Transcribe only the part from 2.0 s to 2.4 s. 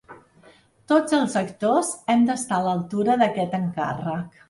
hem